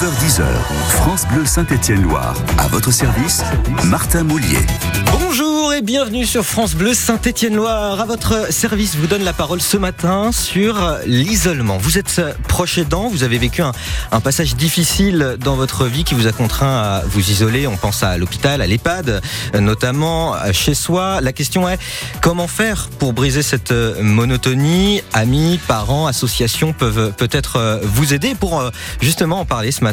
[0.00, 0.44] 9h10h,
[0.88, 2.34] France Bleu Saint-Étienne-Loire.
[2.56, 3.42] À votre service,
[3.84, 4.56] Martin Moulier.
[5.12, 8.00] Bonjour et bienvenue sur France Bleu Saint-Étienne-Loire.
[8.00, 11.76] À votre service, vous donne la parole ce matin sur l'isolement.
[11.76, 13.72] Vous êtes proche aidant, vous avez vécu un,
[14.10, 17.66] un, passage difficile dans votre vie qui vous a contraint à vous isoler.
[17.66, 19.20] On pense à l'hôpital, à l'EHPAD,
[19.58, 21.20] notamment chez soi.
[21.20, 21.78] La question est
[22.22, 25.02] comment faire pour briser cette monotonie?
[25.12, 28.62] Amis, parents, associations peuvent peut-être vous aider pour
[29.02, 29.89] justement en parler ce matin.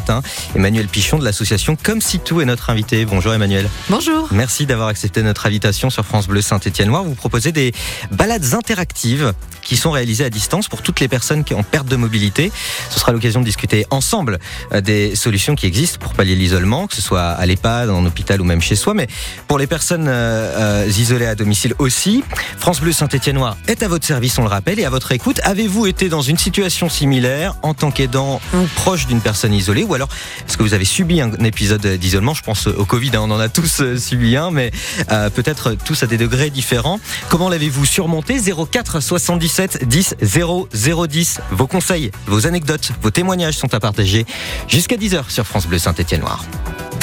[0.54, 3.04] Emmanuel Pichon de l'association Comme si tout est notre invité.
[3.04, 3.68] Bonjour Emmanuel.
[3.88, 4.28] Bonjour.
[4.30, 7.04] Merci d'avoir accepté notre invitation sur France Bleu Saint-Étienne-Loire.
[7.04, 7.72] Vous proposez des
[8.10, 11.96] balades interactives qui sont réalisées à distance pour toutes les personnes qui ont perte de
[11.96, 12.50] mobilité.
[12.90, 14.38] Ce sera l'occasion de discuter ensemble
[14.82, 18.44] des solutions qui existent pour pallier l'isolement, que ce soit à l'EHPAD, en hôpital ou
[18.44, 19.08] même chez soi, mais
[19.46, 22.24] pour les personnes euh, isolées à domicile aussi.
[22.58, 25.40] France Bleu Saint-Étienne-Loire est à votre service, on le rappelle, et à votre écoute.
[25.44, 29.94] Avez-vous été dans une situation similaire en tant qu'aidant ou proche d'une personne isolée ou
[29.94, 30.08] alors
[30.46, 32.34] est-ce que vous avez subi un épisode d'isolement?
[32.34, 34.70] Je pense au Covid, hein, on en a tous subi un, mais
[35.10, 37.00] euh, peut-être tous à des degrés différents.
[37.28, 38.38] Comment l'avez-vous surmonté?
[38.40, 41.40] 04 77 10 00 10.
[41.52, 44.26] Vos conseils, vos anecdotes, vos témoignages sont à partager
[44.68, 46.44] jusqu'à 10h sur France Bleu Saint-Étienne-Loire.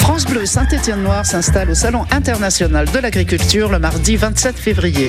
[0.06, 5.08] France Bleu Saint-Étienne-Noir s'installe au Salon international de l'agriculture le mardi 27 février.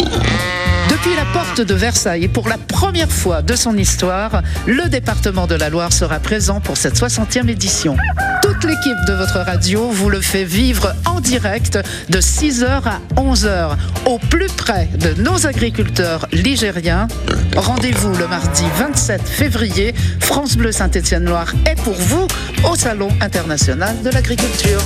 [0.88, 5.54] Depuis la porte de Versailles pour la première fois de son histoire, le département de
[5.54, 7.98] la Loire sera présent pour cette 60e édition.
[8.40, 13.76] Toute l'équipe de votre radio vous le fait vivre en direct de 6h à 11h
[14.06, 17.06] au plus près de nos agriculteurs ligériens.
[17.54, 19.94] Rendez-vous le mardi 27 février.
[20.20, 22.26] France Bleu Saint-Étienne-Loire est pour vous
[22.70, 24.85] au Salon international de l'agriculture.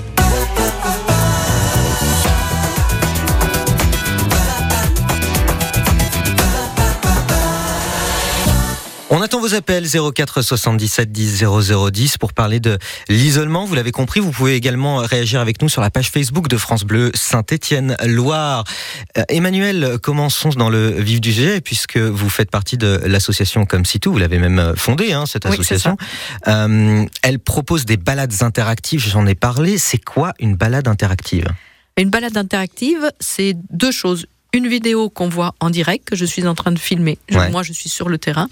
[9.13, 12.77] On attend vos appels 04 77 10 00 10 pour parler de
[13.09, 13.65] l'isolement.
[13.65, 16.85] Vous l'avez compris, vous pouvez également réagir avec nous sur la page Facebook de France
[16.85, 18.63] Bleu Saint-Étienne-Loire.
[19.17, 23.83] Euh, Emmanuel, commençons dans le vif du sujet puisque vous faites partie de l'association Comme
[23.83, 24.13] si tout.
[24.13, 25.97] Vous l'avez même fondée, hein, cette association.
[26.47, 29.01] Euh, elle propose des balades interactives.
[29.01, 29.77] J'en ai parlé.
[29.77, 31.47] C'est quoi une balade interactive?
[31.97, 36.45] Une balade interactive, c'est deux choses une vidéo qu'on voit en direct, que je suis
[36.47, 37.17] en train de filmer.
[37.31, 37.49] Ouais.
[37.49, 38.47] Moi, je suis sur le terrain.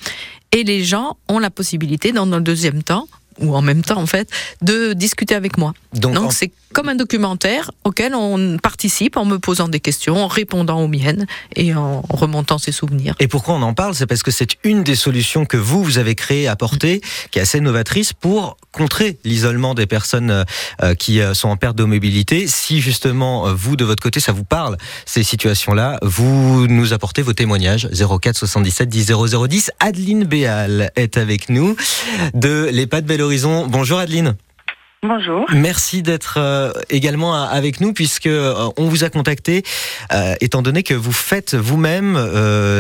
[0.52, 3.08] Et les gens ont la possibilité, dans le deuxième temps,
[3.40, 4.30] ou en même temps en fait,
[4.62, 5.74] de discuter avec moi.
[5.94, 10.24] Donc, Donc en- c'est comme un documentaire auquel on participe en me posant des questions,
[10.24, 11.26] en répondant aux miennes
[11.56, 13.16] et en remontant ses souvenirs.
[13.20, 13.96] Et pourquoi on en parle?
[13.96, 17.42] C'est parce que c'est une des solutions que vous, vous avez créées, apportées, qui est
[17.42, 20.44] assez novatrice pour contrer l'isolement des personnes euh,
[20.84, 22.48] euh, qui euh, sont en perte de mobilité.
[22.48, 27.34] Si justement, vous, de votre côté, ça vous parle, ces situations-là, vous nous apportez vos
[27.34, 27.90] témoignages.
[27.92, 29.72] 04 77 10 00 10.
[29.80, 31.76] Adeline Béal est avec nous
[32.34, 33.68] de l'EHPAD Bel Horizon.
[33.68, 34.36] Bonjour Adeline.
[35.02, 35.46] Bonjour.
[35.54, 39.64] Merci d'être euh, également avec nous puisque euh, on vous a contacté
[40.12, 42.18] euh, étant donné que vous faites vous-même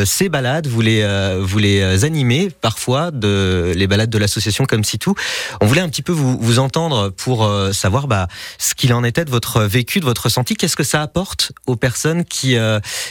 [0.06, 1.00] ces balades, vous les
[1.40, 5.16] vous les animez parfois de les balades de l'association comme si tout.
[5.62, 9.30] On voulait un petit peu vous, entendre pour savoir bah, ce qu'il en était de
[9.30, 10.56] votre vécu, de votre ressenti.
[10.56, 12.58] Qu'est-ce que ça apporte aux personnes qui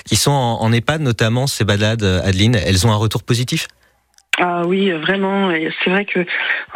[0.04, 2.56] qui sont en, en EHPAD notamment ces balades, Adeline?
[2.56, 3.69] Elles ont un retour positif?
[4.41, 5.50] Ah oui, vraiment.
[5.82, 6.21] C'est vrai que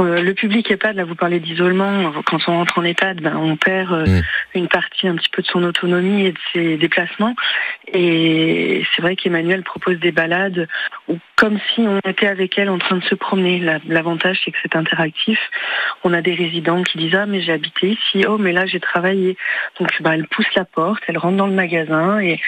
[0.00, 3.56] euh, le public EHPAD, là vous parlez d'isolement, quand on rentre en EHPAD, ben, on
[3.56, 4.23] perd euh, Mm.
[4.56, 7.34] une partie un petit peu de son autonomie et de ses déplacements.
[7.93, 10.67] Et c'est vrai qu'Emmanuel propose des balades
[11.09, 13.59] où, comme si on était avec elle en train de se promener.
[13.61, 15.39] La- L'avantage c'est que c'est interactif.
[16.05, 18.81] On a des résidents qui disent ah mais j'ai habité ici, oh mais là j'ai
[18.81, 19.37] travaillé.
[19.79, 22.41] Donc bah, elle pousse la porte, elle rentre dans le magasin et,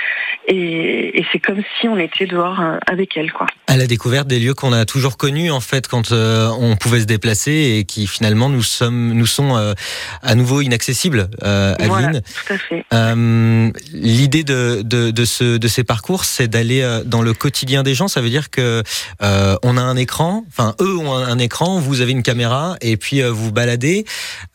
[0.49, 3.47] et, et c'est comme si on était dehors euh, avec elle quoi.
[3.69, 7.01] à la découverte des lieux qu'on a toujours connus en fait quand euh, on pouvait
[7.01, 9.75] se déplacer et qui finalement nous sommes nous sont euh,
[10.23, 12.23] à nouveau inaccessibles euh, Voilà, Adeline.
[12.23, 12.85] tout à fait.
[12.93, 17.95] Euh, L'idée de, de, de, ce, de ces parcours, c'est d'aller dans le quotidien des
[17.95, 18.09] gens.
[18.09, 18.83] Ça veut dire que
[19.21, 23.23] on a un écran, enfin eux ont un, écran, vous avez une caméra et puis
[23.23, 24.05] vous baladez.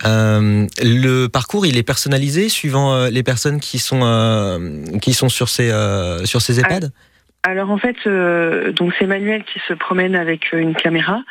[0.03, 3.99] Le parcours, il est personnalisé suivant les personnes qui sont
[5.01, 5.69] qui sont sur ces
[6.25, 6.91] sur ces EHPAD.
[7.43, 11.21] Alors en fait, euh, donc c'est Manuel qui se promène avec euh, une caméra.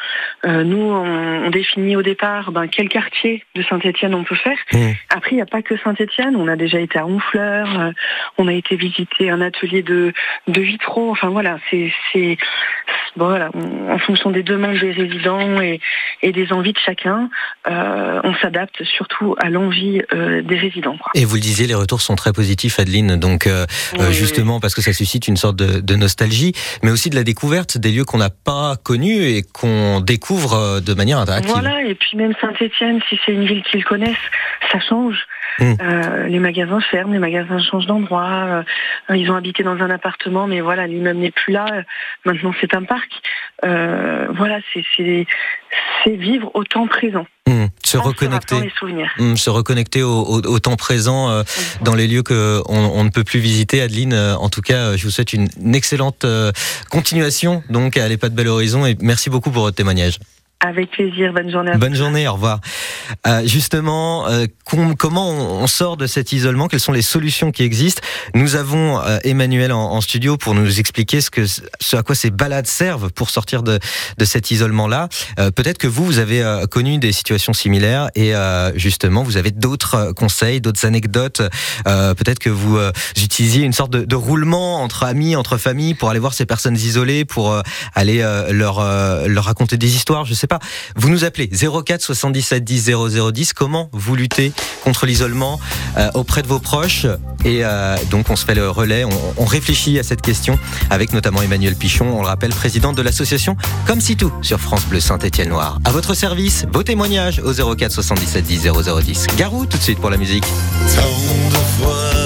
[0.46, 4.56] Euh, nous, on, on définit au départ ben, quel quartier de Saint-Étienne on peut faire.
[4.72, 4.78] Mmh.
[5.14, 6.34] Après, il n'y a pas que Saint-Étienne.
[6.34, 7.78] On a déjà été à Honfleur.
[7.78, 7.90] euh,
[8.38, 10.14] on a été visiter un atelier de,
[10.48, 11.10] de vitraux.
[11.10, 11.92] Enfin voilà, c'est
[13.16, 13.50] bon, voilà.
[13.52, 15.78] on- en fonction des demandes des résidents et,
[16.22, 17.28] et des envies de chacun,
[17.68, 20.96] euh, on s'adapte surtout à l'envie euh, des résidents.
[20.96, 21.12] quoi.
[21.14, 23.16] Et vous le disiez, les retours sont très positifs, Adeline.
[23.16, 23.46] Donc,
[23.98, 26.52] oui, justement, parce que ça suscite une sorte de, de nostalgie,
[26.82, 30.80] mais aussi de la découverte des lieux qu'on n'a pas connus et qu'on découvre euh,
[30.80, 31.50] de manière interactive.
[31.50, 34.16] Voilà, et puis même Saint-Etienne, si c'est une ville qu'ils connaissent,
[34.72, 35.26] ça change.
[35.58, 35.74] Mm.
[35.80, 38.64] Euh, les magasins ferment, les magasins changent d'endroit.
[39.10, 41.66] euh, ils ont habité dans un appartement, mais voilà, l'immeuble n'est plus là.
[42.24, 43.10] Maintenant, c'est un parc.
[43.64, 45.26] Euh, voilà, c'est
[46.08, 47.26] c'est vivre au temps présent.
[47.46, 48.56] Hmm, Se en reconnecter.
[49.18, 51.42] Hmm, Se reconnecter au, au- au temps présent euh,
[51.82, 53.80] dans les lieux que on, on ne peut plus visiter.
[53.82, 56.52] Adeline, euh, en tout cas, euh, je vous souhaite une, une excellente euh,
[56.90, 60.18] continuation donc à l'EHPAD Bel Horizon et merci beaucoup pour votre témoignage.
[60.60, 61.32] Avec plaisir.
[61.32, 61.78] Bonne journée à vous.
[61.78, 62.58] Bonne journée, au revoir.
[63.28, 66.66] Euh, justement, euh, com- comment on, sort de cet isolement?
[66.66, 68.02] Quelles sont les solutions qui existent?
[68.34, 72.16] Nous avons euh, Emmanuel en, en studio pour nous expliquer ce, que, ce à quoi
[72.16, 73.78] ces balades servent pour sortir de,
[74.18, 75.08] de cet isolement-là.
[75.38, 79.36] Euh, Peut-être que vous, vous avez euh, connu des situations similaires et euh, justement, vous
[79.36, 81.40] avez d'autres conseils, d'autres anecdotes.
[81.84, 82.78] Peut-être que vous
[83.16, 86.74] utilisiez une sorte de, de roulement entre amis, entre familles pour aller voir ces personnes
[86.74, 87.62] isolées, pour
[87.94, 88.82] aller leur,
[89.28, 90.24] leur raconter des histoires.
[90.24, 90.58] Je sais pas.
[90.96, 93.52] Vous nous appelez 04 77 10 00 10.
[93.52, 94.52] Comment vous luttez
[94.82, 95.60] contre l'isolement
[95.96, 97.06] euh, auprès de vos proches?
[97.44, 100.58] Et euh, donc on se fait le relais, on, réfléchit à cette question
[100.90, 103.56] avec notamment Emmanuel Pichon, on le rappelle, président de l'association
[103.86, 105.78] Comme si tout sur France Bleu Saint-Étienne-Noir.
[105.84, 109.26] À votre service, vos témoignages au 04 77 10 00 10.
[109.36, 110.44] Garou tout de suite pour la musique.
[110.44, 112.18] Tant de fois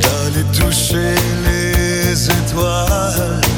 [0.00, 1.14] d'aller toucher
[1.44, 3.55] les étoiles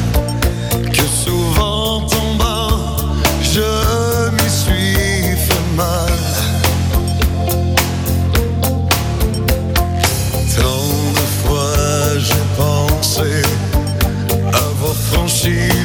[15.55, 15.78] see.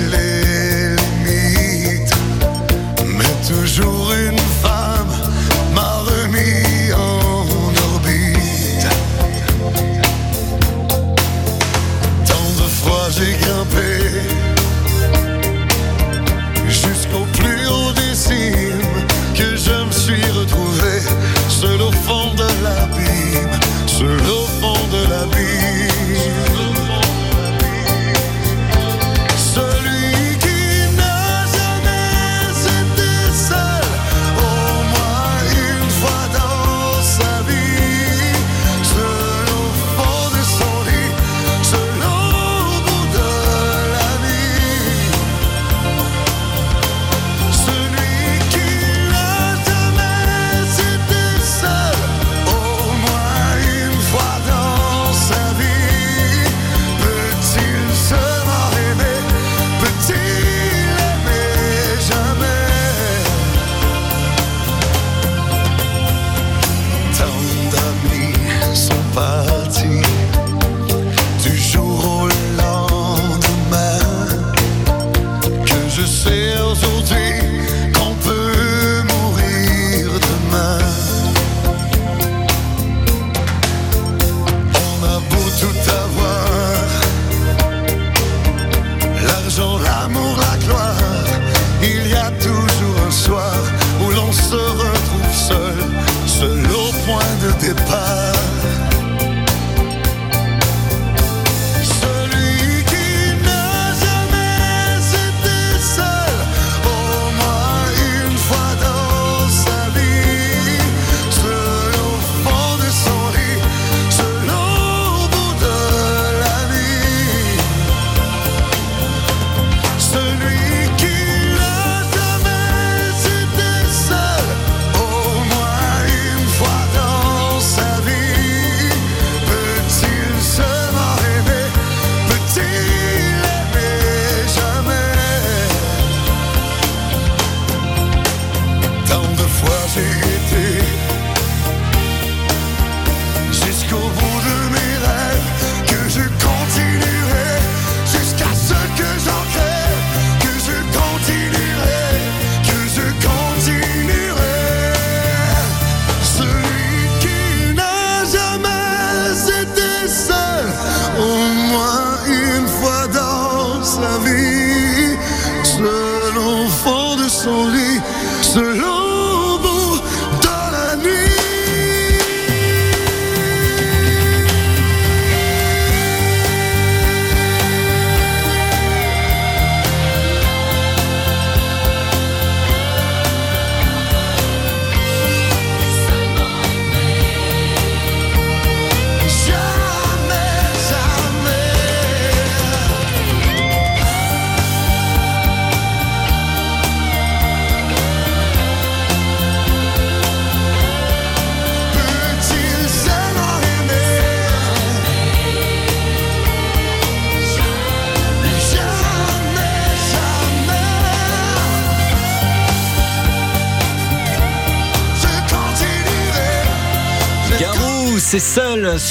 [97.44, 98.33] De départ.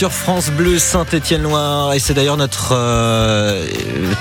[0.02, 3.64] Sur France Bleu Saint-Étienne-Loire et c'est d'ailleurs notre euh,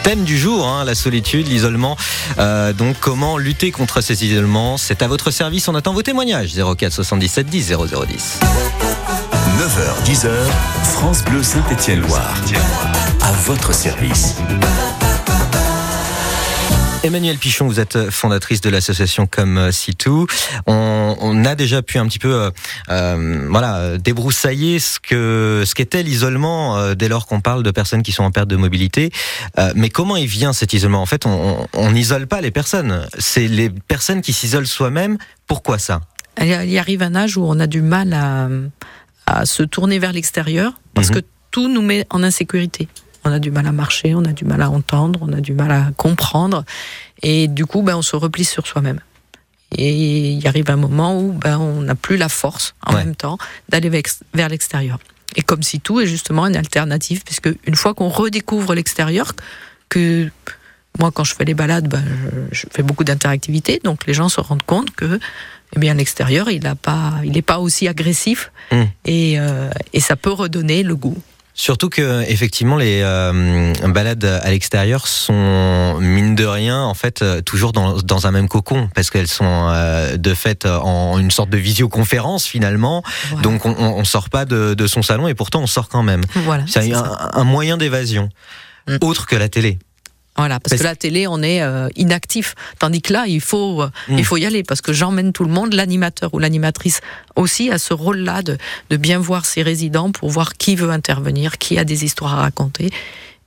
[0.03, 1.97] thème du jour, hein, la solitude, l'isolement.
[2.38, 4.77] Euh, donc comment lutter contre ces isolements?
[4.77, 8.39] C'est à votre service, on attend vos témoignages 04 77 10 0010.
[9.57, 10.29] 9h, 10h,
[10.83, 12.35] France Bleu Saint-Étienne-Loire.
[13.21, 14.35] À votre service.
[17.03, 20.27] Emmanuel Pichon, vous êtes fondatrice de l'association Comme Sitou.
[20.67, 22.51] On, on, a déjà pu un petit peu, euh,
[22.89, 28.03] euh, voilà, débroussailler ce que ce qu'était l'isolement euh, dès lors qu'on parle de personnes
[28.03, 29.10] qui sont en perte de mobilité.
[29.58, 31.01] Euh, mais comment il vient cet isolement?
[31.01, 33.08] En fait, on n'isole pas les personnes.
[33.17, 35.17] C'est les personnes qui s'isolent soi-même.
[35.48, 36.01] Pourquoi ça?
[36.39, 38.48] Il y arrive un âge où on a du mal à,
[39.25, 41.15] à se tourner vers l'extérieur parce Mhm.
[41.15, 42.88] que tout nous met en insécurité.
[43.23, 45.53] On a du mal à marcher, on a du mal à entendre, on a du
[45.53, 46.63] mal à comprendre.
[47.21, 48.99] Et du coup, ben, on se replie sur soi-même.
[49.77, 53.05] Et il arrive un moment où ben, on n'a plus la force, en Ouais.
[53.05, 53.37] même temps,
[53.69, 53.89] d'aller
[54.33, 54.99] vers l'extérieur.
[55.35, 59.31] Et comme si tout est justement une alternative, puisque une fois qu'on redécouvre l'extérieur,
[59.87, 60.29] que
[60.99, 62.03] moi, quand je fais les balades, ben,
[62.51, 65.19] je, fais beaucoup d'interactivité, donc les gens se rendent compte que
[65.73, 68.83] eh bien, l'extérieur, il n'est pas, il est pas aussi agressif Mm.
[69.05, 71.17] et, euh, et ça peut redonner le goût.
[71.53, 77.41] Surtout que effectivement les euh, balades à l'extérieur sont mine de rien en fait euh,
[77.41, 81.50] toujours dans, dans un même cocon parce qu'elles sont euh, de fait en une sorte
[81.50, 83.03] de visioconférence finalement.
[83.29, 83.43] Voilà.
[83.43, 86.22] Donc on, on sort pas de, de son salon et pourtant on sort quand même.
[86.36, 88.29] voilà, C'est un, un moyen d'évasion
[88.88, 88.98] Mm.
[89.01, 89.77] autre que la télé.
[90.38, 92.55] Voilà, parce, parce- que la télé, on est euh, inactif.
[92.79, 94.17] Tandis que là, il faut, euh, Mm.
[94.17, 97.01] il faut y aller parce que j'emmène tout le monde, l'animateur ou l'animatrice
[97.35, 98.57] aussi a ce rôle-là de,
[98.89, 102.41] de bien voir ses résidents pour voir qui veut intervenir, qui a des histoires à
[102.41, 102.89] raconter.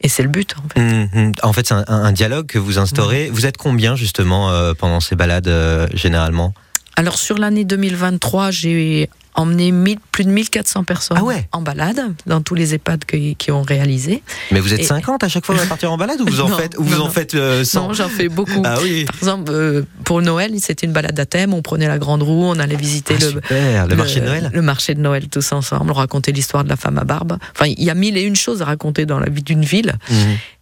[0.03, 0.81] Et c'est le but, en fait.
[0.81, 1.33] Mm, mm.
[1.43, 3.31] En fait c'est un, un dialogue que vous instaurez.
[3.33, 5.50] Vous êtes combien justement euh, pendant ces balades
[5.95, 6.53] généralement?
[6.97, 11.49] Alors, sur l'année 2023, j'ai emmené 1000 plus de 1400 personnes Ah ouais.
[11.53, 14.23] en balade dans tous les EHPAD qui, qui ont réalisé.
[14.50, 16.49] Mais vous êtes Et- 50 à chaque fois à partir en balade ou vous en
[16.55, 18.62] Non, faites ou vous non, en faites euh, 100 Non, j'en fais beaucoup.
[18.64, 19.05] Ah oui.
[19.07, 21.53] Par exemple, euh, pour Noël, c'était une balade à thème.
[21.55, 24.50] On prenait la grande roue, on allait visiter Ah, le, super, le marché de Noël.
[24.53, 27.37] Le marché de Noël tous ensemble, on racontait l'histoire de la femme à barbe.
[27.57, 29.95] Enfin, il y a mille et une choses à raconter dans la vie d'une ville.
[30.11, 30.17] Mhm.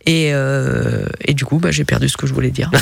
[0.06, 2.70] Et, euh, et du coup, bah, j'ai perdu ce que je voulais dire.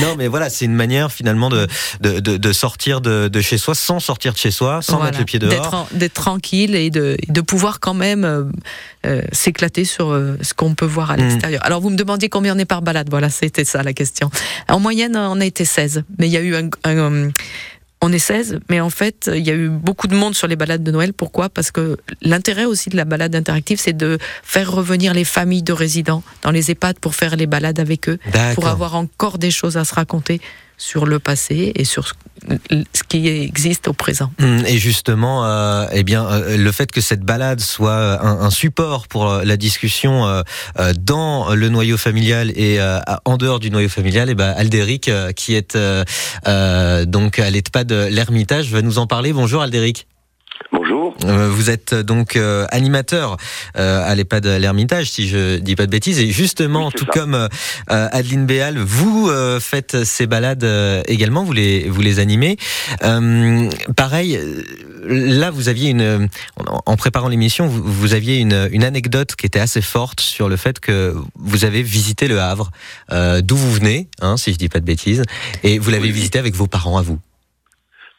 [0.00, 1.66] Non, mais voilà, c'est une manière finalement de,
[2.00, 5.06] de, de, de sortir de, de chez soi sans sortir de chez soi, sans Voilà.
[5.06, 5.88] mettre le pied dehors.
[5.92, 8.44] D'être tranquille et de, de pouvoir quand même euh,
[9.06, 11.20] euh, s'éclater sur euh, ce qu'on peut voir à Mm.
[11.20, 11.64] l'extérieur.
[11.64, 13.08] Alors, vous me demandiez combien on est par balade.
[13.10, 14.30] Voilà, c'était ça la question.
[14.68, 16.04] En moyenne, on a été 16.
[16.18, 16.68] Mais il y a eu un.
[16.84, 17.30] un,
[18.02, 20.56] on est 16, mais en fait, il y a eu beaucoup de monde sur les
[20.56, 21.12] balades de Noël.
[21.12, 21.48] Pourquoi?
[21.48, 25.72] Parce que l'intérêt aussi de la balade interactive, c'est de faire revenir les familles de
[25.72, 28.18] résidents dans les EHPAD pour faire les balades avec eux,
[28.54, 30.40] pour avoir encore des choses à se raconter
[30.78, 32.12] sur le passé et sur
[32.92, 34.30] ce qui existe au présent.
[34.40, 38.50] Hum, Et justement, euh, eh bien, euh, le fait que cette balade soit un, un
[38.50, 40.42] support pour euh, la discussion euh,
[40.78, 45.08] euh, dans le noyau familial et euh, en dehors du noyau familial, eh ben, Aldéric,
[45.08, 46.04] euh, qui est euh,
[46.46, 49.32] euh, donc à l'EHPAD l'Ermitage, va nous en parler.
[49.32, 50.06] Bonjour Aldéric.
[50.88, 51.16] Bonjour.
[51.24, 53.36] Euh, Vous êtes euh, donc euh, animateur
[53.76, 56.20] euh, à l'EHPAD l'Ermitage, si je dis pas de bêtises.
[56.20, 57.10] Et justement, Oui, tout ça.
[57.12, 57.48] comme euh,
[57.88, 62.56] Adeline Béal, vous euh, faites ces balades euh, également, vous les, vous les animez.
[63.02, 64.38] Euh, pareil,
[65.06, 66.28] là, vous aviez une,
[66.66, 70.48] en, en préparant l'émission, vous, vous aviez une, une anecdote qui était assez forte sur
[70.48, 72.70] le fait que vous avez visité le Havre,
[73.12, 75.22] euh, d'où vous venez, hein, si je dis pas de bêtises,
[75.64, 76.12] et vous l'avez Oui.
[76.12, 77.18] visité avec vos parents à vous.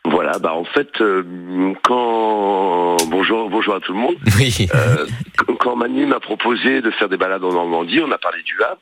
[0.09, 4.15] Voilà, bah en fait, euh, quand bonjour, bonjour à tout le monde.
[4.39, 4.67] Oui.
[4.73, 5.05] Euh,
[5.59, 8.79] quand Manu m'a proposé de faire des balades en Normandie, on a parlé du Havre.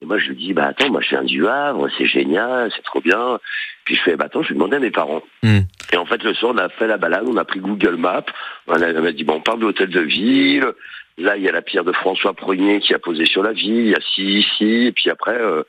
[0.00, 2.82] Et moi, je lui dis, bah attends, moi je viens du Havre, c'est génial, c'est
[2.82, 3.38] trop bien.
[3.84, 5.22] Puis je fais, bah attends, je vais demander à mes parents.
[5.42, 5.60] Hmm.
[5.92, 8.24] Et en fait, le soir, on a fait la balade, on a pris Google Maps,
[8.66, 10.66] on a, on a dit, bon, on parle de l'hôtel de ville.
[11.18, 13.86] Là, il y a la pierre de François Premier qui a posé sur la ville,
[13.86, 15.62] il y a ci, ici, et puis après, euh,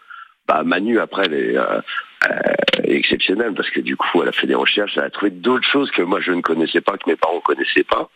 [0.47, 1.81] bah Manu, après, elle est, euh, euh,
[2.83, 5.91] exceptionnelle parce que du coup, elle a fait des recherches, elle a trouvé d'autres choses
[5.91, 8.09] que moi je ne connaissais pas, que mes parents ne connaissaient pas.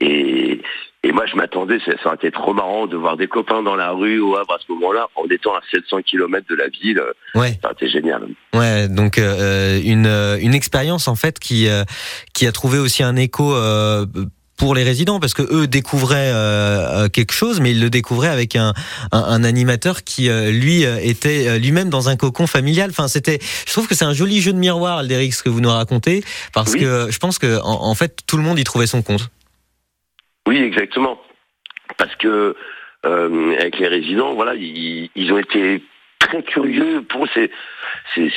[0.00, 0.60] Et,
[1.04, 3.76] et moi, je m'attendais, ça, ça aurait été trop marrant de voir des copains dans
[3.76, 7.02] la rue au Havre à ce moment-là, en étant à 700 km de la ville.
[7.34, 7.52] Ouais.
[7.60, 8.26] Ça aurait été génial.
[8.54, 11.84] Ouais, donc euh, une euh, une expérience en fait qui euh,
[12.32, 14.06] qui a trouvé aussi un écho euh,
[14.56, 18.28] pour les résidents parce que eux découvraient euh, euh, quelque chose, mais ils le découvraient
[18.28, 18.72] avec un
[19.12, 22.90] un, un animateur qui euh, lui euh, était lui-même dans un cocon familial.
[22.90, 25.60] Enfin, c'était, je trouve que c'est un joli jeu de miroir, Aldéric, ce que vous
[25.60, 26.80] nous racontez, parce Oui.
[26.80, 29.28] que je pense que en, en fait tout le monde y trouvait son compte.
[30.46, 31.18] Oui, exactement.
[31.98, 32.54] Parce que
[33.06, 35.82] euh, avec les résidents, voilà, ils, ils ont été
[36.20, 37.02] très curieux.
[37.08, 37.50] Pour c'est-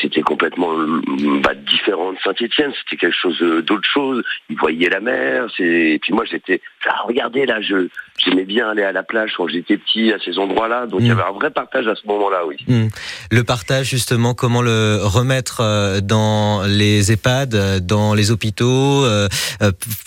[0.02, 1.02] c'était complètement euh,
[1.44, 2.72] bah, différent de Saint-Étienne.
[2.84, 4.24] C'était quelque chose euh, d'autre chose.
[4.50, 5.46] Ils voyaient la mer.
[5.56, 9.34] c'est- Et puis moi, j'étais, ah, regardez là, je j'aimais bien aller à la plage
[9.38, 10.88] quand j'étais petit à ces endroits-là.
[10.88, 11.20] Donc il y Mm.
[11.20, 12.56] avait un vrai partage à ce moment-là, oui.
[12.68, 12.88] Hmm.
[13.30, 19.06] Le partage, justement, comment le remettre euh, dans les EHPAD, dans les hôpitaux,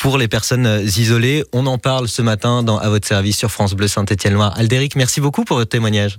[0.00, 1.44] pour les personnes isolées?
[1.52, 4.58] On en parle ce matin dans, à votre service sur France Bleu Saint-Étienne-Loire.
[4.58, 6.18] Aldéric, merci beaucoup pour votre témoignage.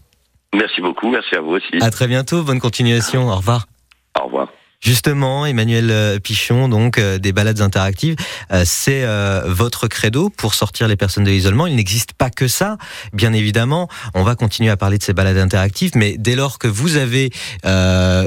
[0.54, 1.82] Merci beaucoup, merci à vous aussi.
[1.82, 3.68] À très bientôt, bonne continuation, au revoir.
[4.20, 4.50] Au revoir.
[4.84, 8.16] Justement, Emmanuel euh, Pichon, donc euh, des balades interactives,
[8.52, 9.06] euh, c'est
[9.46, 11.68] votre credo pour sortir les personnes de l'isolement.
[11.68, 12.78] Il n'existe pas que ça,
[13.14, 13.88] bien évidemment.
[14.16, 17.30] On va continuer à parler de ces balades interactives, mais dès lors que vous avez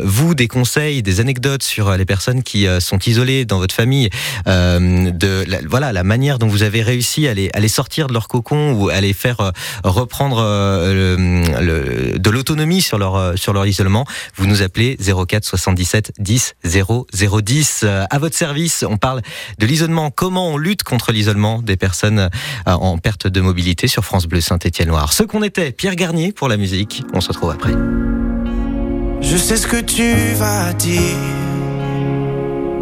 [0.04, 4.10] vous des conseils, des anecdotes sur les personnes qui sont isolées dans votre famille,
[4.46, 8.12] de la, voilà la manière dont vous avez réussi à les, à les sortir de
[8.12, 13.66] leur cocon ou à les faire reprendre le- le- de l'autonomie sur leur sur leur
[13.66, 14.04] isolement,
[14.36, 18.84] vous nous appelez 04 77 10 0 010 Euh, à votre service.
[18.88, 19.22] On parle
[19.58, 24.04] de l'isolement, comment on lutte contre l'isolement des personnes euh, en perte de mobilité sur
[24.04, 25.12] France Bleu Saint-Étienne-Loire?
[25.12, 27.02] Ce qu'on était, Pierre Garnier pour la musique.
[27.12, 27.72] On se retrouve après.
[29.20, 31.00] Je sais ce que tu vas dire,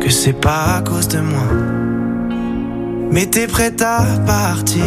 [0.01, 1.49] que c'est pas à cause de moi.
[3.11, 4.83] Mais t'es prête à partir,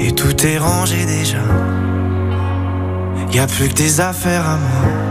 [0.00, 1.42] et tout est rangé déjà.
[3.32, 5.05] Y a plus que des affaires à moi.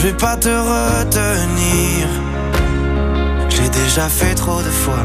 [0.00, 2.06] Je vais pas te retenir,
[3.48, 5.04] j'ai déjà fait trop de fois.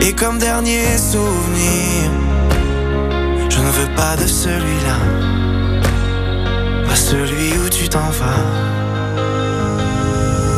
[0.00, 2.10] Et comme dernier souvenir.
[3.50, 4.98] Je ne veux pas de celui-là,
[6.88, 8.46] pas celui où tu t'en vas.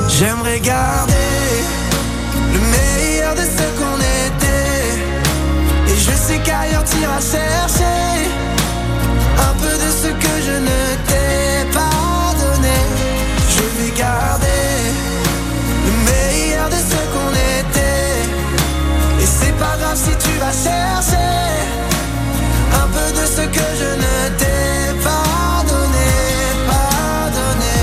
[0.06, 1.32] J'aimerais garder
[2.54, 5.92] le meilleur de ce qu'on était.
[5.92, 8.28] Et je sais qu'ailleurs t'iras chercher
[9.48, 10.89] un peu de ce que je ne.
[13.80, 14.46] Je vais garder
[15.86, 18.20] le meilleur de ce qu'on était.
[19.22, 21.16] Et c'est pas grave si tu vas chercher
[22.74, 26.10] un peu de ce que je ne t'ai pas donné,
[26.68, 27.76] pas donné.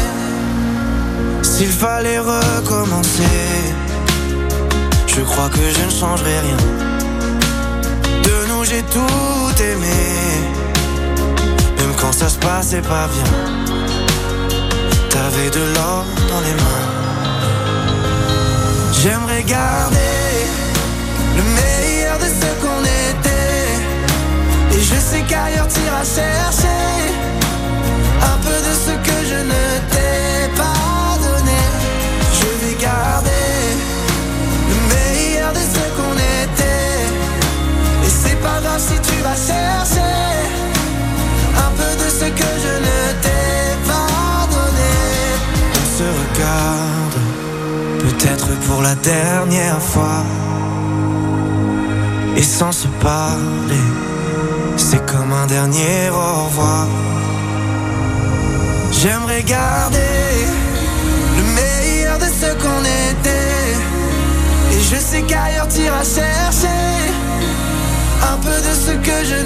[1.42, 3.24] S'il fallait recommencer,
[5.08, 6.58] je crois que je ne changerai rien.
[8.24, 10.04] De nous j'ai tout aimé,
[11.80, 13.77] même quand ça se passait pas bien.
[15.18, 16.86] T'avais de l'or dans les mains.
[19.00, 20.36] J'aimerais garder
[21.38, 24.78] le meilleur de ce qu'on était.
[24.78, 26.84] Et je sais qu'ailleurs t'iras chercher
[28.32, 31.62] un peu de ce que je ne t'ai pas donné.
[32.40, 33.56] Je vais garder
[34.72, 37.02] le meilleur de ce qu'on était.
[38.06, 39.97] Et c'est pas grave si tu vas chercher
[48.68, 50.24] pour la dernière fois.
[52.36, 53.88] Et sans se parler.
[54.76, 56.88] C'est comme un dernier au revoir.
[58.92, 60.26] J'aimerais garder
[61.38, 63.68] le meilleur de ce qu'on était.
[64.74, 66.88] Et je sais qu'ailleurs t'iras chercher
[68.32, 69.40] un peu de ce que je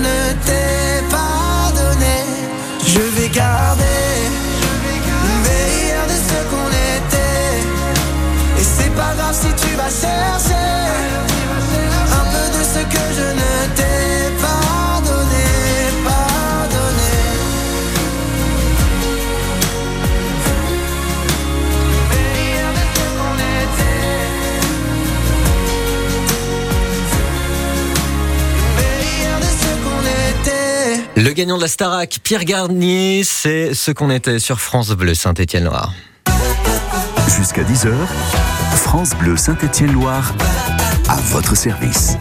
[31.32, 35.94] Le gagnant de la Starac, Pierre Garnier, c'est ce qu'on était sur France Bleu Saint-Étienne-Loire.
[37.38, 37.94] Jusqu'à 10h,
[38.76, 40.34] France Bleu Saint-Étienne-Loire,
[41.08, 42.18] à votre service.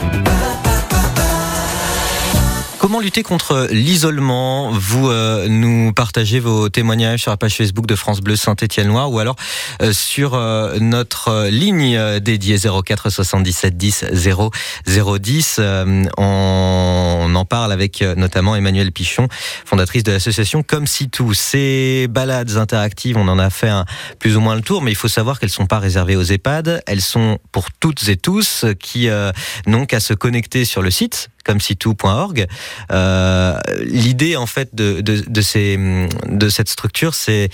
[2.90, 4.72] Comment lutter contre l'isolement?
[4.72, 9.20] Vous euh, nous partagez vos témoignages sur la page Facebook de France Bleu Saint-Étienne-Loire ou
[9.20, 9.36] alors
[9.80, 14.50] euh, sur euh, notre euh, ligne euh, dédiée 04 77 10 0
[14.88, 15.56] 010.
[15.60, 19.28] Euh, on en parle avec euh, notamment Emmanuel Pichon,
[19.64, 21.32] fondatrice de l'association Comme si tout.
[21.32, 23.84] Ces balades interactives, on en a fait un,
[24.18, 26.82] plus ou moins le tour, mais il faut savoir qu'elles sont pas réservées aux EHPAD.
[26.88, 29.30] Elles sont pour toutes et tous qui euh,
[29.68, 32.46] n'ont qu'à se connecter sur le site comme si tout.org.
[32.90, 37.50] Euh, L'idée en fait de, de, ces, de cette structure, c'est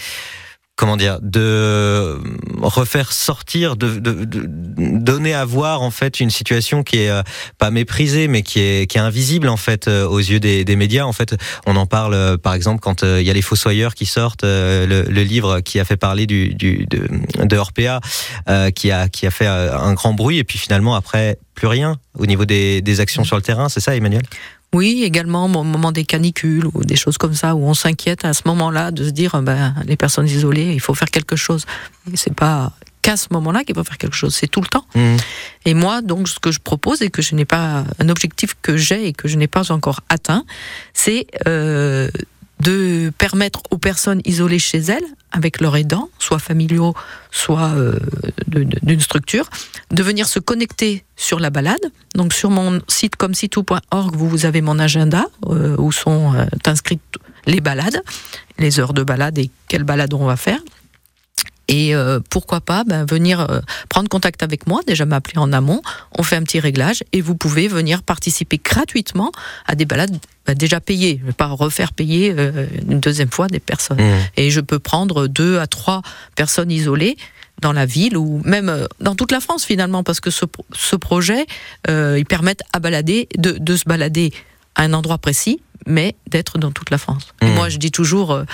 [0.77, 2.21] comment dire, de
[2.61, 7.23] refaire sortir, de, de- de- donner à voir en fait une situation qui est euh,
[7.57, 10.77] pas méprisée, mais qui est, qui est invisible en fait euh, aux yeux des, des
[10.77, 11.05] médias.
[11.05, 11.35] En fait,
[11.65, 14.85] on en parle euh, par exemple quand il y a les Fossoyeurs qui sortent, le,
[15.09, 17.09] le livre qui a fait parler du, du de,
[17.45, 18.01] de Orpea,
[18.49, 21.97] euh, qui a qui a fait un grand bruit, et puis finalement après plus rien
[22.19, 23.71] au niveau des, des actions sur le terrain.
[23.71, 24.23] C'est ça, Emmanuel?
[24.77, 28.35] Oui, également au moment des canicules ou des choses comme ça où on s'inquiète à
[28.35, 31.65] ce moment-là de se dire ben, les personnes isolées, il faut faire quelque chose.
[32.13, 34.85] C'est pas qu'à ce moment-là qu'il faut faire quelque chose, c'est tout le temps.
[34.95, 35.17] Mmh.
[35.65, 38.77] Et moi, donc, ce que je propose et que je n'ai pas un objectif que
[38.77, 40.45] j'ai et que je n'ai pas encore atteint,
[40.93, 42.11] c'est euh,
[42.61, 46.95] de permettre aux personnes isolées chez elles, avec leurs aidants, soit familiaux,
[47.31, 47.99] soit euh,
[48.47, 49.51] d'une structure,
[49.91, 51.81] de venir se connecter sur la balade.
[52.15, 56.47] Donc sur mon site comme sitou.org, vous, vous avez mon agenda euh, où sont euh,
[56.65, 57.03] inscrites
[57.47, 58.03] les balades,
[58.59, 60.61] les heures de balade et quelle balade on va faire.
[61.69, 65.83] Et euh, pourquoi pas ben, venir euh, prendre contact avec moi, déjà m'appeler en amont,
[66.17, 69.33] on fait un petit réglage et vous pouvez venir participer gratuitement
[69.67, 71.17] à des balades ben, déjà payées.
[71.19, 74.01] Je ne vais pas refaire payer euh, une deuxième fois des personnes.
[74.01, 74.15] Mmh.
[74.37, 76.03] Et je peux prendre deux à trois
[76.37, 77.17] personnes isolées
[77.63, 80.95] dans la ville ou même euh, dans toute la France finalement, parce que ce, ce
[80.95, 81.47] projet,
[81.89, 84.33] euh, il permet à balader, de, de se balader
[84.77, 87.29] à un endroit précis, mais d'être dans toute la France.
[87.41, 87.55] Et Mmh.
[87.55, 88.45] moi, je dis toujours, euh,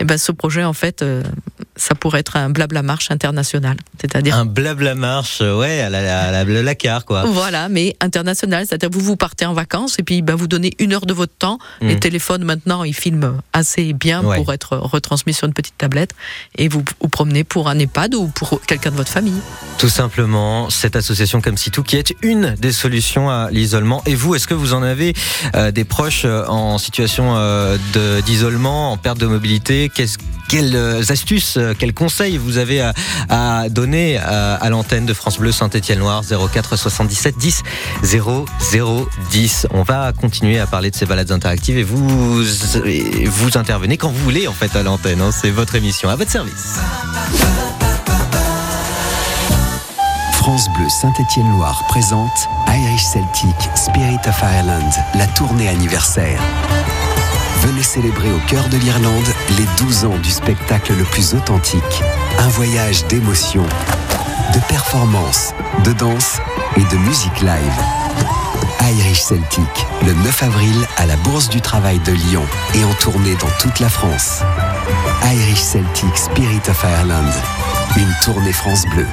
[0.00, 1.22] eh ben, ce projet, en fait, euh,
[1.76, 3.76] ça pourrait être un blabla marche international.
[4.00, 7.24] C'est-à-dire Un blabla marche, ouais, à la, à la, car, quoi.
[7.26, 10.92] Voilà, mais international, c'est-à-dire vous vous partez en vacances et puis ben, vous donnez une
[10.92, 11.58] heure de votre temps.
[11.80, 12.00] Les Mhm.
[12.00, 14.36] téléphones maintenant, ils filment assez bien Ouais.
[14.36, 16.12] pour être retransmis sur une petite tablette
[16.56, 19.40] et vous vous promenez pour un EHPAD ou pour quelqu'un de votre famille.
[19.78, 24.02] Tout simplement, cette association comme Sitou qui est une des solutions à l'isolement.
[24.06, 25.12] Et vous, est-ce que vous en avez
[25.54, 27.76] euh, des proches euh, en situation euh,
[28.24, 29.90] d'isolement, en perte de mobilité?
[30.48, 32.94] Quelles euh, astuces, euh, quels conseils vous avez à,
[33.28, 37.62] à donner à, à l'antenne de France Bleu Saint-Étienne-Noir 04 77 10
[38.02, 38.46] 00
[39.30, 44.08] 10 On va continuer à parler de ces balades interactives et vous, vous intervenez quand
[44.08, 45.20] vous voulez en fait à l'antenne.
[45.20, 45.30] hein.
[45.32, 46.76] C'est votre émission, à votre service.
[50.46, 56.40] France Bleu Saint-Étienne-Loire présente Irish Celtic Spirit of Ireland, la tournée anniversaire.
[57.62, 59.26] Venez célébrer au cœur de l'Irlande
[59.58, 61.82] les 12 ans du spectacle le plus authentique.
[62.38, 63.64] Un voyage d'émotion,
[64.54, 66.38] de performance, de danse
[66.76, 67.82] et de musique live.
[68.82, 73.34] Irish Celtic, le 9 avril à la Bourse du Travail de Lyon et en tournée
[73.34, 74.42] dans toute la France.
[75.24, 77.32] Irish Celtic Spirit of Ireland,
[77.96, 79.08] une tournée France Bleu.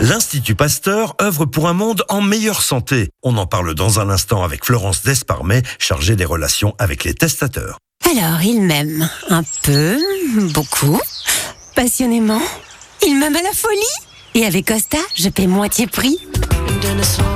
[0.00, 3.10] L'Institut Pasteur œuvre pour un monde en meilleure santé.
[3.22, 7.78] On en parle dans un instant avec Florence Desparmet, chargée des relations avec les testateurs.
[8.10, 9.08] Alors, il m'aime.
[9.28, 9.98] Un peu,
[10.54, 11.00] beaucoup,
[11.74, 12.40] passionnément.
[13.06, 13.78] Il m'aime à la folie.
[14.34, 16.18] Et avec Costa, je paie moitié prix.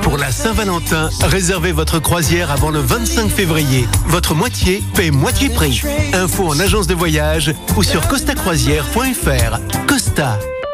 [0.01, 3.87] Pour la Saint-Valentin, réservez votre croisière avant le 25 février.
[4.07, 5.81] Votre moitié paie moitié prix.
[6.13, 9.59] Info en agence de voyage ou sur costacroisière.fr.
[9.87, 10.39] Costa.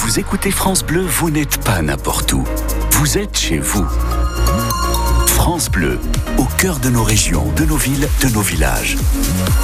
[0.00, 2.44] Vous écoutez France Bleu, vous n'êtes pas n'importe où.
[2.92, 3.84] Vous êtes chez vous.
[5.26, 5.98] France Bleu,
[6.38, 8.96] au cœur de nos régions, de nos villes, de nos villages.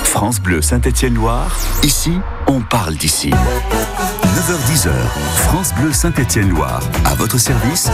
[0.02, 2.18] France Bleu Saint-Étienne-Loire, ici,
[2.48, 3.30] on parle d'ici.
[3.30, 4.88] 9h10,
[5.36, 6.82] France Bleu Saint-Étienne-Loire.
[7.04, 7.88] À votre service,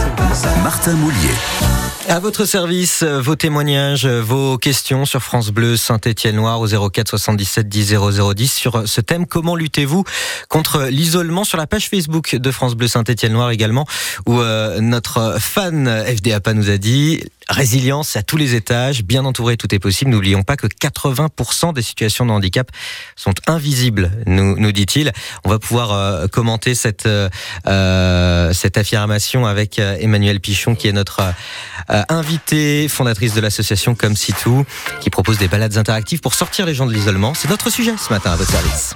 [0.63, 1.35] Martin Moulier.
[2.09, 7.09] À votre service, euh, vos témoignages, euh, vos questions sur France Bleu Saint-Étienne-Noir au 04
[7.09, 9.27] 77 10 00 10 sur euh, ce thème.
[9.27, 10.03] Comment luttez-vous
[10.49, 13.85] contre l'isolement sur la page Facebook de France Bleu Saint-Étienne-Noir également
[14.25, 14.39] où
[14.79, 19.79] notre fan FDAPA nous a dit résilience à tous les étages, bien entouré, tout est
[19.79, 20.11] possible.
[20.11, 22.71] N'oublions pas que 80% des situations de handicap
[23.15, 25.11] sont invisibles, nous, nous dit-il.
[25.43, 27.29] On va pouvoir euh, commenter cette, euh,
[27.67, 31.21] euh, cette affirmation avec Emmanuel Pichon qui est notre
[31.87, 34.33] invitée, fondatrice de l'association Comme Si
[35.01, 37.33] qui propose des balades interactives pour sortir les gens de l'isolement.
[37.33, 38.95] C'est notre sujet ce matin à votre service.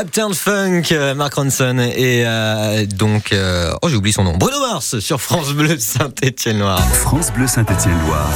[0.00, 4.58] Uptown Funk, euh, Mark Ronson et euh, donc euh, oh j'ai oublié son nom, Bruno
[4.60, 6.82] Mars sur France Bleu Saint-Étienne-Loire.
[6.94, 8.30] France Bleu Saint-Étienne-Loire.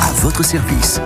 [0.00, 1.00] À votre service.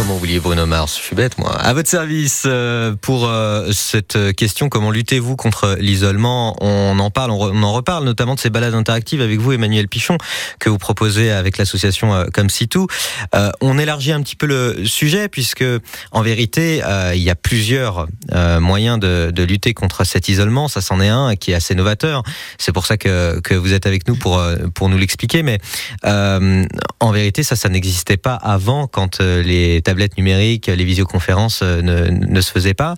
[0.00, 0.96] Comment oublier Bruno Mars?
[0.96, 1.54] Je suis bête, moi.
[1.60, 6.56] À votre service euh, pour euh, cette question comment luttez-vous contre l'isolement?
[6.62, 10.16] On en parle, on, en reparle, notamment de ces balades interactives avec vous, Emmanuel Pichon,
[10.58, 12.48] que vous proposez avec l'association euh, Comme.
[13.34, 15.64] Euh, on élargit un petit peu le sujet puisque,
[16.12, 16.82] en vérité,
[17.14, 18.06] il y a plusieurs
[18.58, 20.68] moyens de, de lutter contre cet isolement.
[20.68, 22.22] Ça, c'en est un qui est assez novateur.
[22.58, 24.42] C'est pour ça que, que vous êtes avec nous pour
[24.74, 25.42] pour nous l'expliquer.
[25.42, 25.58] Mais
[26.02, 32.10] en vérité, ça, ça n'existait pas avant quand les tablettes numériques, les visioconférences euh, ne,
[32.10, 32.94] ne se faisaient pas.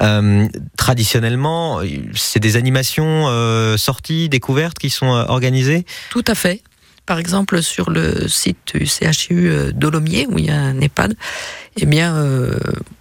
[0.00, 1.80] Euh, traditionnellement,
[2.14, 5.86] c'est des animations euh, sorties, découvertes qui sont organisées?
[6.10, 6.62] Tout à fait.
[7.06, 11.14] Par exemple, sur le site du CHU d'Olomiers, où il y a un EHPAD,
[11.78, 12.58] eh bien, euh,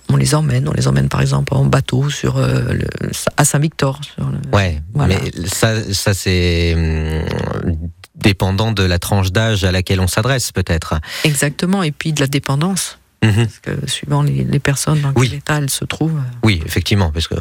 [0.09, 0.67] on les emmène.
[0.69, 3.99] On les emmène, par exemple, en bateau sur, euh, le- à Saint-Victor.
[4.17, 5.15] le- Ouais, Voilà.
[5.15, 7.77] mais ça, ça c'est hum,
[8.15, 10.95] dépendant de la tranche d'âge à laquelle on s'adresse, peut-être.
[11.23, 11.81] Exactement.
[11.83, 12.99] Et puis de la dépendance.
[13.23, 13.47] Mhm.
[13.47, 16.17] Parce que suivant les, les personnes dans quel état elles se trouvent.
[16.17, 17.35] euh, Oui, effectivement, parce que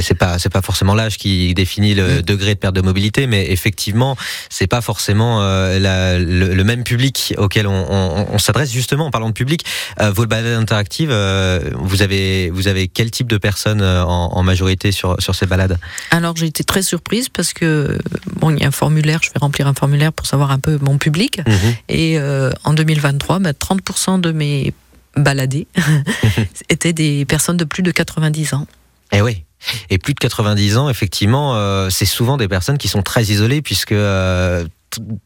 [0.00, 3.50] c'est pas c'est pas forcément l'âge qui définit le degré de perte de mobilité, mais
[3.50, 4.16] effectivement,
[4.50, 8.72] c'est pas forcément euh, la- le, le même public auquel on, on- on s'adresse.
[8.72, 9.64] Justement, en parlant de public,
[10.00, 14.42] euh, vos balades interactives, euh, vous avez vous avez quel type de personnes en, en
[14.42, 15.78] majorité sur sur ces balades
[16.10, 17.98] Alors j'ai été très surprise parce que
[18.36, 20.78] bon, il y a un formulaire, je vais remplir un formulaire pour savoir un peu
[20.80, 21.40] mon public.
[21.46, 21.74] Mhm.
[21.88, 22.18] Et
[22.64, 24.71] en 2023, bah, 30% de mes
[25.16, 25.66] baladés
[26.68, 28.66] étaient des personnes de plus de 90 ans.
[29.12, 29.44] Eh oui.
[29.90, 33.62] Et plus de 90 ans, effectivement, euh, c'est souvent des personnes qui sont très isolées
[33.62, 34.64] puisque euh,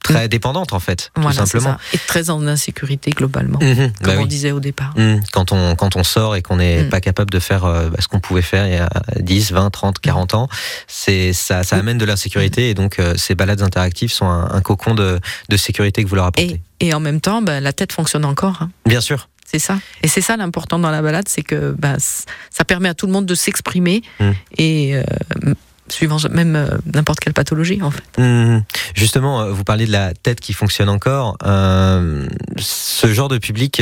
[0.02, 1.22] très dépendantes en fait, tout Mm.
[1.22, 1.76] Voilà, simplement.
[1.94, 4.28] Et très en insécurité globalement, Mhm, comme bah on oui.
[4.28, 4.92] disait au départ.
[4.96, 6.88] Mm, Quand on, quand on sort et qu'on n'est Mm.
[6.90, 9.70] pas capable de faire euh, bah, ce qu'on pouvait faire il y a 10, 20,
[9.70, 10.48] 30, 40 ans,
[10.86, 14.60] c'est ça, ça amène de l'insécurité et donc euh, ces balades interactives sont un, un
[14.60, 15.18] cocon de,
[15.48, 16.60] de sécurité que vous leur apportez.
[16.80, 18.58] Et en même temps, bah, la tête fonctionne encore.
[18.60, 18.70] hein.
[18.84, 19.28] Bien sûr.
[19.46, 19.78] C'est ça.
[20.02, 23.12] Et c'est ça l'important dans la balade, c'est que bah, ça permet à tout le
[23.12, 24.30] monde de s'exprimer Mm.
[24.58, 25.02] et euh,
[25.88, 28.02] suivant même euh, n'importe quelle pathologie en fait.
[28.18, 28.62] Hum,
[28.94, 31.36] Justement, euh, vous parlez de la tête qui fonctionne encore.
[31.44, 32.26] Euh,
[32.58, 33.80] ce genre de public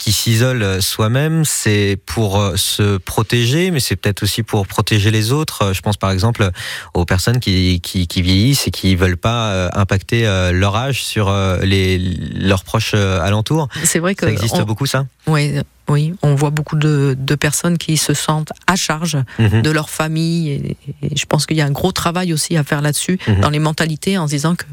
[0.00, 5.30] qui s'isole soi-même, c'est pour euh, se protéger, mais c'est peut-être aussi pour protéger les
[5.30, 5.62] autres.
[5.62, 6.48] Euh, Je pense par exemple
[6.94, 11.04] aux personnes qui, qui, qui vieillissent et qui veulent pas euh, impacter euh, leur âge
[11.04, 13.68] sur euh, les, leurs proches euh, alentours.
[13.84, 15.04] C'est vrai que Ça existe on- beaucoup, ça?
[15.26, 15.52] Oui,
[15.90, 19.60] oui, on voit beaucoup de, de personnes qui se sentent à charge Mhm.
[19.60, 20.48] de leur famille.
[20.50, 23.40] Et, et je pense qu'il y a un gros travail aussi à faire là-dessus, Mhm.
[23.42, 24.64] dans les mentalités, en se disant que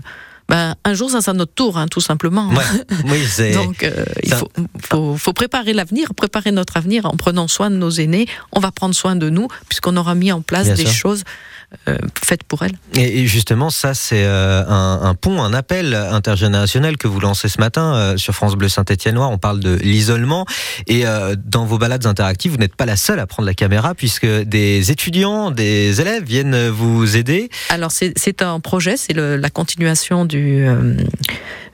[0.49, 2.47] ben, un jour, ça sera notre tour, hein, tout simplement.
[2.49, 2.63] Ouais.
[3.05, 3.53] Oui.
[3.53, 4.49] Donc, euh, il faut,
[4.81, 8.27] faut, faut préparer l'avenir, préparer notre avenir en prenant soin de nos aînés.
[8.53, 10.93] On va prendre soin de nous, puisqu'on aura mis en place Bien des sûr.
[10.93, 11.23] choses
[11.89, 12.77] euh, faites pour elles.
[12.95, 17.59] Et justement, ça, c'est euh, un, un pont, un appel intergénérationnel que vous lancez ce
[17.59, 19.29] matin euh, sur France Bleu Saint-Étienne-Noir.
[19.31, 20.45] On parle de l'isolement.
[20.87, 21.03] Et
[21.45, 24.91] dans vos balades interactives, vous n'êtes pas la seule à prendre la caméra, puisque des
[24.91, 27.49] étudiants, des élèves viennent vous aider.
[27.69, 30.95] Alors, c'est un projet, c'est la continuation du, euh,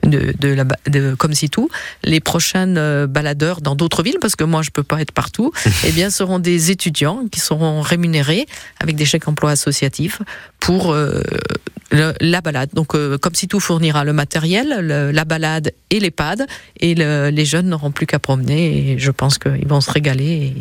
[0.02, 1.68] de, de, la, de Comme si tout.
[2.02, 5.52] Les prochaines baladeurs dans d'autres villes, parce que moi, je peux pas être partout,
[5.86, 8.46] eh bien, seront des étudiants qui seront rémunérés
[8.80, 9.52] avec des chèques emploi
[10.60, 11.22] pour euh,
[12.20, 12.70] la balade.
[12.74, 14.68] Donc, euh, Comme si tout fournira le matériel,
[15.12, 16.10] la balade et les
[16.80, 20.54] et le- les jeunes n'auront plus qu'à promener, et je pense qu'ils vont se régaler,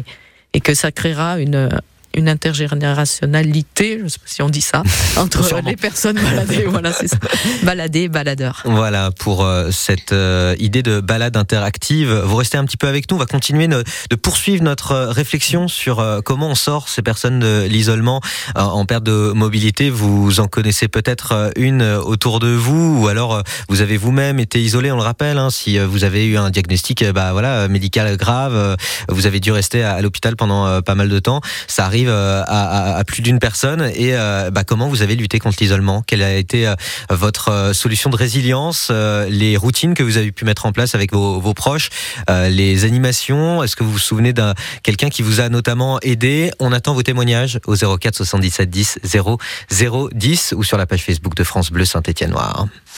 [0.53, 1.69] et que ça créera une
[2.15, 4.84] une intergénérationnalité, je sais pas si on dit ça,
[5.17, 5.69] entre Sûrement.
[5.69, 7.17] les personnes baladées, voilà, c'est ça.
[7.63, 8.62] Baladés et baladeurs.
[8.65, 12.12] Voilà pour euh, cette euh, idée de balade interactive.
[12.12, 13.17] Vous restez un petit peu avec nous.
[13.17, 17.02] On va continuer de, de poursuivre notre euh, réflexion sur euh, comment on sort ces
[17.02, 18.21] personnes de l'isolement
[18.56, 19.89] en perte de mobilité.
[19.89, 24.91] Vous en connaissez peut-être une autour de vous, ou alors vous avez vous-même été isolé.
[24.91, 28.78] On le rappelle, hein, si vous avez eu un diagnostic, bah voilà, médical grave,
[29.10, 31.41] vous avez dû rester à, à l'hôpital pendant pas mal de temps.
[31.67, 33.91] Ça arrive euh, à, plus d'une personne.
[33.95, 36.03] Et euh, bah, comment vous avez lutté contre l'isolement?
[36.05, 36.75] Quelle a été euh,
[37.09, 38.91] votre solution de résilience,
[39.29, 41.89] les routines que vous avez pu mettre en place avec vos, proches,
[42.29, 43.63] les animations?
[43.63, 46.51] Est-ce que vous vous souvenez d'un quelqu'un qui vous a notamment aidé?
[46.59, 49.37] On attend vos témoignages au 04 77 10 0
[49.69, 52.67] 0 10 ou sur la page Facebook de France Bleu Saint-Étienne Noir.